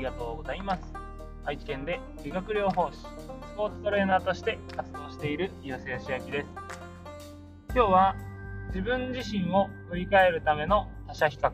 [0.00, 0.82] りがとうございます。
[1.44, 3.06] 愛知県で理学療法士、ス
[3.54, 6.46] ポーツトレーナーとして活動している岩瀬義明です。
[7.74, 8.16] 今日は
[8.68, 11.52] 自分自身を振り返るための他者比較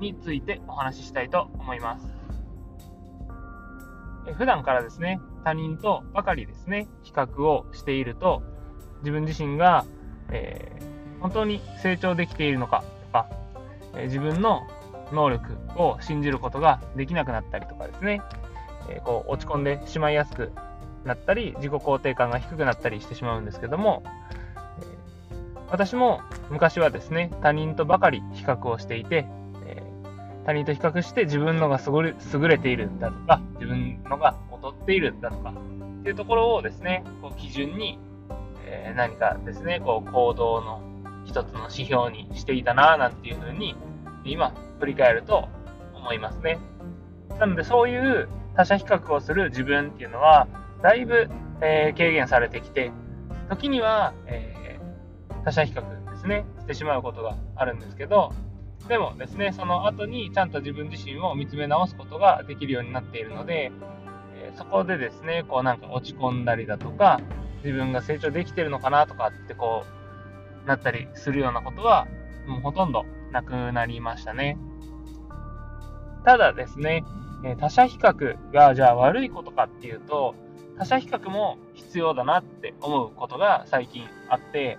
[0.00, 2.06] についてお話ししたいと思います。
[4.36, 8.42] 普段からですね、他人とばかりですね、比較をしていると、
[9.02, 9.84] 自分自身が、
[10.30, 13.28] えー、本当に成長できているのかとか、
[13.94, 14.62] えー、自分の
[15.12, 18.22] 能力を信じることができなくなったりとかですね、
[18.88, 20.52] えー、こう落ち込んでしまいやすく
[21.04, 24.12] なったり、自己肯定感が低くなったりしてしまうんですけども、え
[25.70, 29.26] 私も昔はですね、他人とばかり比較をしていて、
[29.66, 29.82] え
[30.46, 37.98] 他人と比較して自分のが優れているんだとか、自分のが劣っているんだとか、っていうところをですね、こう基準に、
[38.66, 40.82] え何かですね、こう行動の
[41.24, 43.76] 一つの指標にしていたな、なんていうふうに、
[44.24, 44.52] 今、
[44.82, 45.48] 振り返ると
[45.94, 46.58] 思いますね。
[47.38, 50.48] なので、そういう他者比較をする自分っていうのは、
[50.82, 51.30] だいぶ、
[51.60, 52.90] えー、軽減されてきて、
[53.48, 58.32] 時には、えー、他者比較ですね、してしまうことがあるんですけど、
[58.88, 63.70] でもですね、その後にちゃんと自分自身を見つめ直すことができるようになっているので、
[64.34, 67.20] えー、そこでですね、こうなんか落ち込んだりだとか、
[67.62, 69.84] 自分が成長できてるのかなとかってこ
[70.64, 72.08] う、なったりするようなことは、
[72.48, 74.58] もうほとんどなくなりましたね。
[76.24, 77.04] ただですね、
[77.58, 80.34] 他者比較がじゃあ悪いことかっていうと、
[80.78, 84.78] 他者比較も必要だなって思うことが最近あって、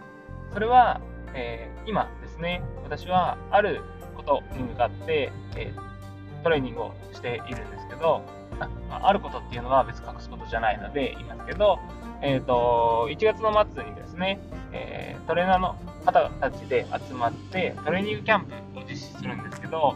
[0.54, 1.02] それは、
[1.34, 3.82] えー、今ですね、私はある
[4.16, 8.22] ことに向かって、えー、トレーニングをしているんですけど、
[8.60, 11.80] ああることっていうのは別に隠すことじゃないので言いますけど、
[12.22, 14.40] えーと、1月の末にですね、
[14.72, 19.96] えー、トレーナーの方たちで集まってトレーニングキャンプを実施するんですけど、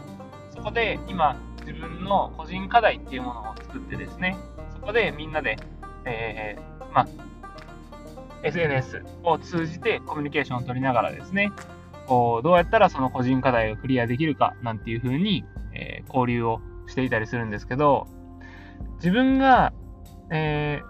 [0.58, 4.36] そこで今自分の個人課題っていうものを作ってですね、
[4.74, 5.56] そこでみんなで、
[6.04, 7.08] えー、まあ、
[8.42, 11.52] SNS を通じてコミュニケーションを取りながらですね、
[12.08, 18.08] こうどうやったらその個人課題をクリアできるかなんていう風に、えー、交流をしていたりするんですけど、
[18.96, 19.72] 自分が、
[20.32, 20.88] えー、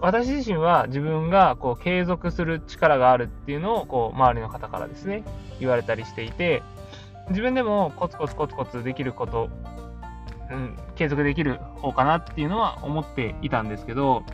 [0.00, 5.24] 私自身は自分がこう継続する力があるっていうのをこう周りの方からですね、
[5.60, 6.62] 言われたりしていて、
[7.30, 9.50] 自分でもコツコツコツコツできること、
[10.50, 14.24] うん、継続できる方かなっていうのは思っていたんですけど、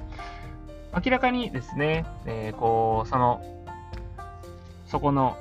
[0.95, 3.43] 明らかにですね、えー、こう、その、
[4.87, 5.37] そこの、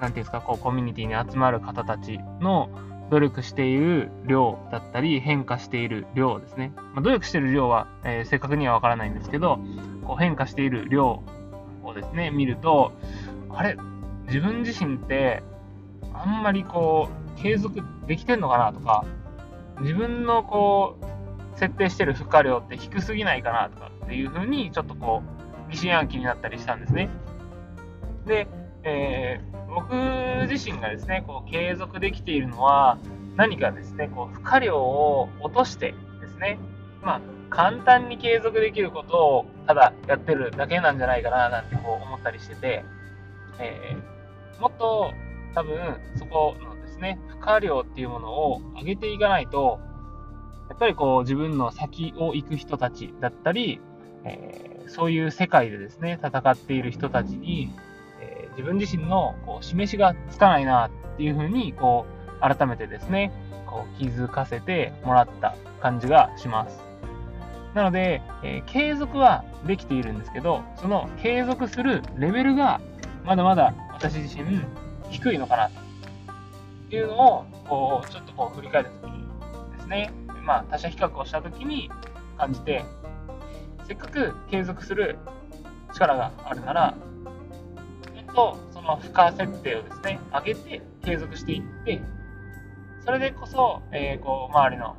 [0.00, 2.70] なんていうんですか、こう、コミュニティに集まる方たちの
[3.10, 6.72] 努力している量だったり、変化している量ですね。
[6.94, 9.58] まあ、努力している量は、えー、正確にはわからないんですけど、
[10.06, 11.22] こう変化している量
[11.82, 12.92] をですね、見ると、
[13.50, 13.76] あれ、
[14.26, 15.42] 自分自身って
[16.14, 19.04] あんまりこう、継続できてんのかなとか、
[19.80, 25.22] 自分のこう、設定してる負荷量って低すぎないかなとかっていう風に、ちょっとこ
[25.68, 27.10] う、疑心暗鬼になったりしたんですね。
[28.26, 28.48] で、
[28.82, 29.94] えー、僕
[30.50, 32.98] 自身がですね、こう、継続できているのは、
[33.36, 36.58] 何かですね、こう、負荷量を落としてですね、
[37.02, 37.20] まあ、
[37.50, 42.84] 簡単に継続できることをただやってるだけなんじゃないかななんてこう思ったりしてて、
[43.60, 45.12] えー、もっと
[45.54, 49.80] 多分そこのですね、負荷量っていうものを上げていかないと、
[50.68, 53.80] やっぱりこう自分の先を行く人たちだったり、
[54.24, 57.70] えー、そういう世界でですね、戦っている人たちに、
[58.20, 63.32] えー、自分自身のこう示しがつかないなっていうふうに、こう、改めてですね、
[63.66, 66.82] こう気づかせてもらった感じがします。
[67.74, 72.80] なので、えー、継続はできているんですけど、その継続するレベルが
[73.24, 74.60] まだまだ私自身
[75.14, 75.70] 低いのかなっ
[76.90, 79.24] ていうのを、こう、ちょっとこう振り返った時に
[79.76, 80.12] ですね、
[80.44, 81.90] まあ、他者比較をした時に
[82.36, 82.84] 感じて、
[83.86, 85.18] せっかく継続する
[85.94, 86.94] 力があるなら、
[88.16, 92.02] えっと、その負荷設定をですね、上げて継続していって、
[93.04, 94.96] それでこそ、えー、こう、周りの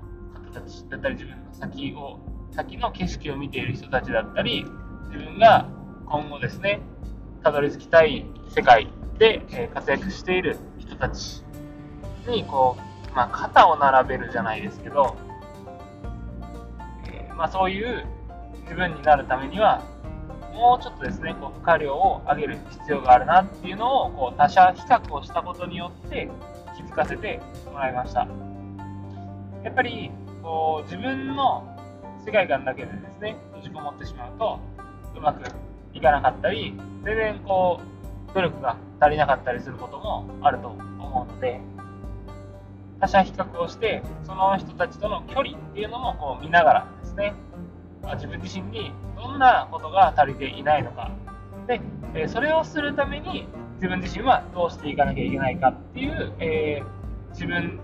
[0.53, 2.19] 方たちだったり、自分の先を、
[2.51, 4.63] 先の景色を見ている人たちだったり、
[5.11, 5.67] 自分が
[6.05, 6.79] 今後ですね、
[7.43, 8.87] たどり着きたい世界
[9.17, 11.43] で、え活躍している人たち
[12.27, 12.77] にこ
[13.11, 15.15] う、まあ、肩を並べるじゃないですけど、
[17.07, 18.05] え、まあ、そういう
[18.63, 19.83] 自分になるためには
[20.53, 26.29] もうちょっとですねこう負荷量を上げる必要があるなっていうのをこう他者比較をしたことによって
[26.75, 27.41] 気づかせて
[27.71, 28.27] もらいました。
[29.63, 31.63] やっぱりこう自分の
[32.25, 34.59] 世界観だけでですね閉じこもってしまうと
[35.15, 35.43] うまく
[35.93, 36.73] いかなかったり
[37.03, 37.94] 全然こう
[38.35, 41.61] 努力が足りなかったりすることもあると思うので、
[42.99, 47.33] 他者比較をしてその人たちとの距離っていうのもこう見ながらですね
[48.15, 51.11] 自分自身にどんなことが足りていないのか。
[51.67, 57.79] でそれをするために自分自身はどうしていかなきゃいけないかっていう、えー、自分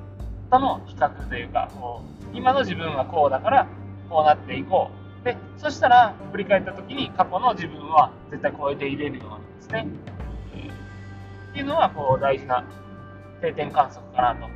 [0.51, 3.67] との比較というかこう今の自分はこうだから
[4.09, 5.01] こうなっていこう。
[5.23, 9.87] でそしたら振り返った時に過去の自分は絶対超えていれるようにですね、
[11.51, 12.65] っていうのはこう大事な
[13.41, 14.47] 定点観測かなと。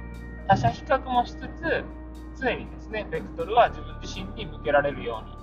[0.47, 1.83] 他者比較もしつつ
[2.39, 5.35] 常にですねベクトルは自分自身に向けられるように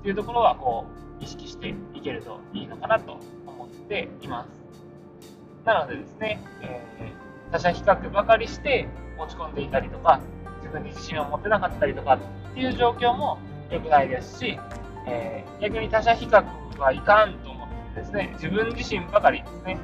[0.00, 0.86] っていうところはこ
[1.20, 4.48] う意識していけるといいのかなと思っています。
[5.64, 8.88] なのでですね、えー、他者比較ばかりして
[9.18, 10.20] 落ち込んでいたりとか
[10.58, 13.38] 自分に自信を持てなかったりとかっていう状況も
[13.70, 14.58] 良くないですし、
[15.06, 16.44] えー、逆に他者比較
[16.78, 19.78] はいかんと思ってですね自分自身ばかりですね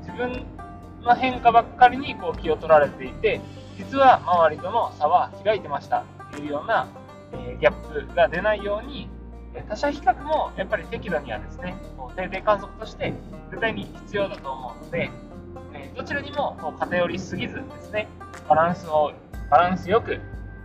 [0.00, 0.44] 自分
[1.04, 3.40] の変化ばっかりにこう気を取られていて
[3.76, 6.04] 実は周りとの差は開いてました。
[6.34, 6.88] っていうような、
[7.32, 9.08] え、ギャップが出ないように
[9.68, 11.76] 他者比較もやっぱり適度にはですね
[12.16, 13.12] 定点観測として
[13.50, 15.10] 絶対に必要だと思うので、
[15.74, 18.08] え、どちらにも偏りすぎずですね
[18.48, 19.12] バランスを
[19.50, 20.18] バランスよく、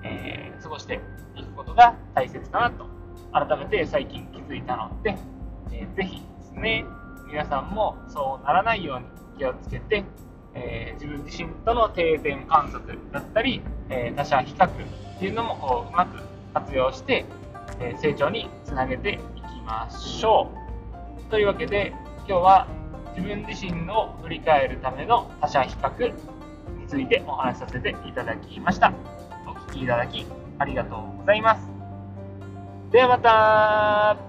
[0.04, 1.00] え、過ごして
[1.36, 2.90] いくことが大切かなと。
[3.32, 5.16] 改めて最近気づいたので、
[5.72, 6.84] えー、ぜひですね
[7.28, 9.06] 皆さんもそうならないように
[9.38, 10.04] 気をつけて、
[10.60, 14.70] えー、自分自身との定点観測だったり、えー、他者比較っ
[15.20, 16.22] ていうのもこううまく
[16.54, 17.26] 活用して
[17.80, 20.52] え成長につなげていきましょ
[21.28, 21.32] う。
[21.32, 22.68] というわけで今日は
[23.16, 26.08] 自分自身を振り返るための他者比較
[26.78, 28.94] についてお話しさせていただきました。
[29.48, 30.26] お聴きいただき
[30.58, 31.62] ありがとうございます。
[32.92, 34.29] ではまた